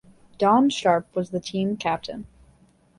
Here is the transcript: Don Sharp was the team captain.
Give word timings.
Don 0.39 0.71
Sharp 0.71 1.15
was 1.15 1.29
the 1.29 1.39
team 1.39 1.77
captain. 1.77 2.25